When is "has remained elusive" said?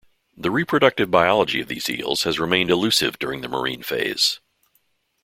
2.23-3.19